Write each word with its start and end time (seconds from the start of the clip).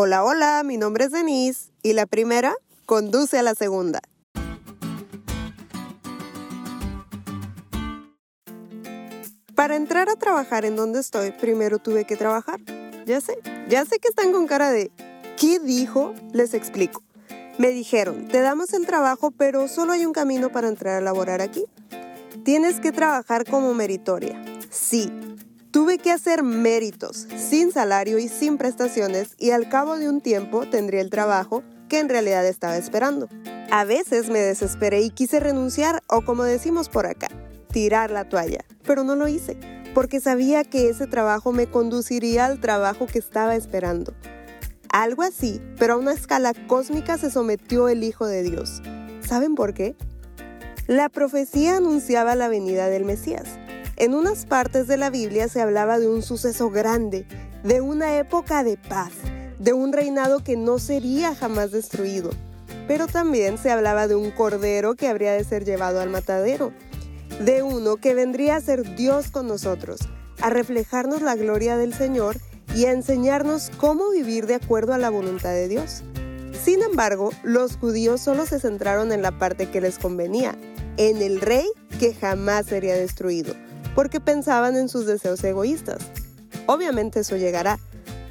Hola, 0.00 0.22
hola, 0.22 0.62
mi 0.62 0.76
nombre 0.76 1.06
es 1.06 1.10
Denise 1.10 1.72
y 1.82 1.92
la 1.92 2.06
primera 2.06 2.54
conduce 2.86 3.36
a 3.36 3.42
la 3.42 3.56
segunda. 3.56 4.00
Para 9.56 9.74
entrar 9.74 10.08
a 10.08 10.14
trabajar 10.14 10.64
en 10.64 10.76
donde 10.76 11.00
estoy, 11.00 11.32
primero 11.32 11.80
tuve 11.80 12.04
que 12.04 12.14
trabajar. 12.14 12.60
Ya 13.06 13.20
sé, 13.20 13.40
ya 13.68 13.84
sé 13.86 13.98
que 13.98 14.06
están 14.06 14.30
con 14.30 14.46
cara 14.46 14.70
de 14.70 14.92
¿qué 15.36 15.58
dijo? 15.58 16.14
Les 16.32 16.54
explico. 16.54 17.02
Me 17.58 17.70
dijeron, 17.70 18.28
te 18.28 18.40
damos 18.40 18.72
el 18.74 18.86
trabajo, 18.86 19.32
pero 19.32 19.66
solo 19.66 19.94
hay 19.94 20.06
un 20.06 20.12
camino 20.12 20.52
para 20.52 20.68
entrar 20.68 20.94
a 20.94 21.00
laborar 21.00 21.40
aquí. 21.40 21.64
Tienes 22.44 22.78
que 22.78 22.92
trabajar 22.92 23.44
como 23.50 23.74
meritoria. 23.74 24.40
Sí, 24.70 25.10
tuve 25.70 25.98
que 25.98 26.10
hacer 26.10 26.42
méritos, 26.42 27.26
sin 27.36 27.72
salario 27.72 28.18
y 28.18 28.28
sin 28.28 28.58
prestaciones, 28.58 29.34
y 29.38 29.50
al 29.50 29.68
cabo 29.68 29.98
de 29.98 30.08
un 30.08 30.20
tiempo 30.20 30.66
tendría 30.68 31.00
el 31.00 31.10
trabajo 31.10 31.62
que 31.88 31.98
en 31.98 32.08
realidad 32.08 32.46
estaba 32.46 32.76
esperando. 32.76 33.28
A 33.70 33.84
veces 33.84 34.30
me 34.30 34.38
desesperé 34.38 35.02
y 35.02 35.10
quise 35.10 35.40
renunciar, 35.40 36.02
o 36.08 36.22
como 36.22 36.44
decimos 36.44 36.88
por 36.88 37.06
acá, 37.06 37.28
tirar 37.70 38.10
la 38.10 38.28
toalla, 38.28 38.64
pero 38.84 39.04
no 39.04 39.14
lo 39.14 39.28
hice, 39.28 39.58
porque 39.94 40.20
sabía 40.20 40.64
que 40.64 40.88
ese 40.88 41.06
trabajo 41.06 41.52
me 41.52 41.66
conduciría 41.66 42.46
al 42.46 42.60
trabajo 42.60 43.06
que 43.06 43.18
estaba 43.18 43.56
esperando. 43.56 44.14
Algo 44.90 45.22
así, 45.22 45.60
pero 45.78 45.94
a 45.94 45.98
una 45.98 46.12
escala 46.12 46.54
cósmica 46.66 47.18
se 47.18 47.30
sometió 47.30 47.88
el 47.88 48.02
Hijo 48.04 48.26
de 48.26 48.42
Dios. 48.42 48.80
¿Saben 49.20 49.54
por 49.54 49.74
qué? 49.74 49.96
La 50.86 51.10
profecía 51.10 51.76
anunciaba 51.76 52.34
la 52.34 52.48
venida 52.48 52.88
del 52.88 53.04
Mesías. 53.04 53.58
En 54.00 54.14
unas 54.14 54.46
partes 54.46 54.86
de 54.86 54.96
la 54.96 55.10
Biblia 55.10 55.48
se 55.48 55.60
hablaba 55.60 55.98
de 55.98 56.06
un 56.06 56.22
suceso 56.22 56.70
grande, 56.70 57.26
de 57.64 57.80
una 57.80 58.16
época 58.16 58.62
de 58.62 58.76
paz, 58.76 59.10
de 59.58 59.72
un 59.72 59.92
reinado 59.92 60.44
que 60.44 60.56
no 60.56 60.78
sería 60.78 61.34
jamás 61.34 61.72
destruido. 61.72 62.30
Pero 62.86 63.08
también 63.08 63.58
se 63.58 63.72
hablaba 63.72 64.06
de 64.06 64.14
un 64.14 64.30
cordero 64.30 64.94
que 64.94 65.08
habría 65.08 65.32
de 65.32 65.42
ser 65.42 65.64
llevado 65.64 66.00
al 66.00 66.10
matadero, 66.10 66.72
de 67.44 67.64
uno 67.64 67.96
que 67.96 68.14
vendría 68.14 68.54
a 68.54 68.60
ser 68.60 68.94
Dios 68.94 69.32
con 69.32 69.48
nosotros, 69.48 69.98
a 70.40 70.48
reflejarnos 70.48 71.20
la 71.20 71.34
gloria 71.34 71.76
del 71.76 71.92
Señor 71.92 72.36
y 72.76 72.84
a 72.84 72.92
enseñarnos 72.92 73.72
cómo 73.78 74.10
vivir 74.10 74.46
de 74.46 74.54
acuerdo 74.54 74.92
a 74.94 74.98
la 74.98 75.10
voluntad 75.10 75.50
de 75.50 75.66
Dios. 75.66 76.04
Sin 76.62 76.82
embargo, 76.82 77.30
los 77.42 77.76
judíos 77.76 78.20
solo 78.20 78.46
se 78.46 78.60
centraron 78.60 79.10
en 79.10 79.22
la 79.22 79.36
parte 79.40 79.68
que 79.68 79.80
les 79.80 79.98
convenía, 79.98 80.56
en 80.98 81.20
el 81.20 81.40
rey 81.40 81.66
que 81.98 82.14
jamás 82.14 82.66
sería 82.66 82.94
destruido, 82.94 83.54
porque 83.98 84.20
pensaban 84.20 84.76
en 84.76 84.88
sus 84.88 85.06
deseos 85.06 85.42
egoístas. 85.42 85.98
Obviamente 86.66 87.18
eso 87.18 87.36
llegará, 87.36 87.80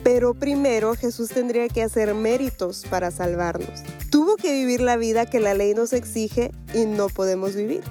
pero 0.02 0.34
primero 0.34 0.96
Jesús 0.96 1.28
tendría 1.28 1.68
que 1.68 1.84
hacer 1.84 2.14
méritos 2.14 2.86
para 2.90 3.12
salvarnos. 3.12 3.84
Tuvo 4.10 4.38
que 4.38 4.54
vivir 4.54 4.80
la 4.80 4.96
vida 4.96 5.26
que 5.26 5.42
la 5.42 5.54
ley 5.54 5.74
nos 5.74 5.92
exige 5.92 6.52
y 6.74 6.86
no 6.86 7.10
podemos 7.10 7.54
vivir. 7.54 7.82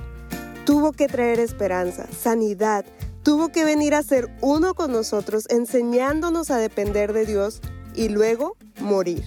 Tuvo 0.64 0.92
que 0.92 1.06
traer 1.06 1.38
esperanza, 1.38 2.06
sanidad, 2.18 2.86
tuvo 3.22 3.50
que 3.50 3.66
venir 3.66 3.94
a 3.94 4.02
ser 4.02 4.34
uno 4.40 4.72
con 4.72 4.90
nosotros 4.90 5.44
enseñándonos 5.50 6.50
a 6.50 6.56
depender 6.56 7.12
de 7.12 7.26
Dios 7.26 7.60
y 7.94 8.08
luego 8.08 8.56
morir, 8.80 9.22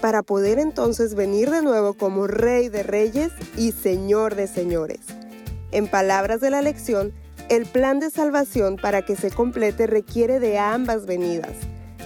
para 0.00 0.22
poder 0.22 0.60
entonces 0.60 1.16
venir 1.16 1.50
de 1.50 1.62
nuevo 1.62 1.94
como 1.94 2.28
Rey 2.28 2.68
de 2.68 2.84
Reyes 2.84 3.32
y 3.56 3.72
Señor 3.72 4.36
de 4.36 4.46
Señores. 4.46 5.00
En 5.72 5.88
palabras 5.88 6.40
de 6.40 6.50
la 6.50 6.62
lección, 6.62 7.12
el 7.50 7.66
plan 7.66 7.98
de 7.98 8.10
salvación 8.10 8.76
para 8.76 9.02
que 9.02 9.16
se 9.16 9.32
complete 9.32 9.88
requiere 9.88 10.38
de 10.38 10.58
ambas 10.58 11.04
venidas. 11.04 11.50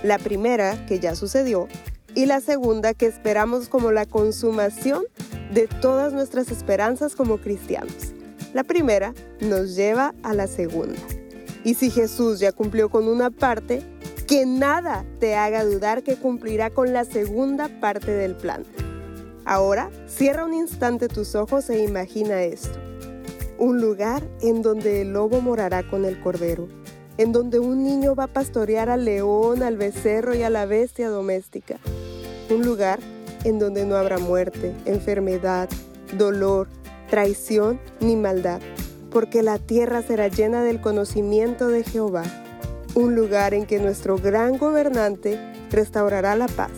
La 0.03 0.19
primera, 0.19 0.87
que 0.87 0.99
ya 0.99 1.15
sucedió, 1.15 1.69
y 2.15 2.25
la 2.25 2.41
segunda, 2.41 2.95
que 2.95 3.05
esperamos 3.05 3.69
como 3.69 3.93
la 3.93 4.07
consumación 4.07 5.05
de 5.53 5.69
todas 5.69 6.15
nuestras 6.15 6.51
esperanzas 6.51 7.15
como 7.15 7.39
cristianos. 7.39 8.15
La 8.55 8.65
primera 8.65 9.13
nos 9.41 9.77
lleva 9.77 10.15
a 10.23 10.33
la 10.33 10.47
segunda. 10.47 10.99
Y 11.63 11.75
si 11.75 11.91
Jesús 11.91 12.41
ya 12.41 12.53
cumplió 12.53 12.89
con 12.89 13.07
una 13.07 13.29
parte, 13.29 13.83
que 14.27 14.47
nada 14.47 15.05
te 15.21 15.35
haga 15.35 15.63
dudar 15.63 16.03
que 16.03 16.17
cumplirá 16.17 16.71
con 16.71 16.95
la 16.95 17.05
segunda 17.05 17.69
parte 17.81 18.13
del 18.13 18.35
plan. 18.35 18.65
Ahora, 19.45 19.91
cierra 20.07 20.47
un 20.47 20.55
instante 20.55 21.09
tus 21.09 21.35
ojos 21.35 21.69
e 21.69 21.83
imagina 21.83 22.43
esto. 22.45 22.94
Un 23.65 23.81
lugar 23.81 24.23
en 24.43 24.61
donde 24.61 25.01
el 25.01 25.15
lobo 25.15 25.41
morará 25.41 25.89
con 25.89 26.05
el 26.05 26.21
cordero, 26.21 26.69
en 27.17 27.33
donde 27.33 27.61
un 27.61 27.83
niño 27.83 28.15
va 28.15 28.25
a 28.25 28.33
pastorear 28.35 28.91
al 28.91 29.07
león, 29.07 29.63
al 29.63 29.79
becerro 29.79 30.35
y 30.35 30.43
a 30.43 30.51
la 30.51 30.67
bestia 30.67 31.09
doméstica. 31.09 31.79
Un 32.51 32.63
lugar 32.63 32.99
en 33.45 33.59
donde 33.59 33.87
no 33.87 33.97
habrá 33.97 34.19
muerte, 34.19 34.75
enfermedad, 34.85 35.71
dolor, 36.19 36.69
traición 37.09 37.81
ni 38.01 38.17
maldad 38.17 38.61
porque 39.11 39.43
la 39.43 39.59
tierra 39.59 40.03
será 40.03 40.29
llena 40.29 40.63
del 40.63 40.83
conocimiento 40.83 41.69
de 41.69 41.85
Jehová, 41.85 42.25
un 42.95 43.15
lugar 43.15 43.55
en 43.55 43.65
que 43.65 43.79
nuestro 43.79 44.19
gran 44.19 44.59
gobernante 44.59 45.39
restaurará 45.71 46.37
la 46.37 46.49
paz. 46.49 46.73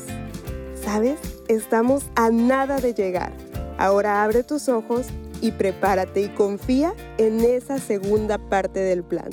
¿Sabes? 0.85 1.19
Estamos 1.49 2.05
a 2.15 2.31
nada 2.31 2.79
de 2.79 2.95
llegar. 2.95 3.33
Ahora 3.77 4.23
abre 4.23 4.45
tus 4.45 4.69
ojos 4.69 5.07
y 5.41 5.53
prepárate 5.53 6.23
y 6.23 6.29
confía 6.29 6.95
en 7.19 7.41
esa 7.41 7.79
segunda 7.79 8.39
parte 8.39 8.81
del 8.81 9.05
plan. 9.05 9.31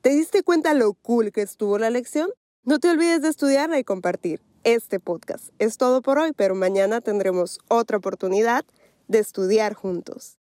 ¿Te 0.00 0.10
diste 0.10 0.42
cuenta 0.42 0.72
lo 0.72 0.94
cool 0.94 1.32
que 1.32 1.42
estuvo 1.42 1.76
la 1.78 1.90
lección? 1.90 2.30
No 2.64 2.78
te 2.78 2.88
olvides 2.88 3.20
de 3.20 3.28
estudiarla 3.28 3.78
y 3.78 3.84
compartir 3.84 4.40
este 4.64 5.00
podcast. 5.00 5.48
Es 5.58 5.76
todo 5.76 6.02
por 6.02 6.18
hoy, 6.18 6.32
pero 6.34 6.54
mañana 6.54 7.00
tendremos 7.00 7.58
otra 7.68 7.98
oportunidad 7.98 8.64
de 9.06 9.18
estudiar 9.18 9.74
juntos. 9.74 10.38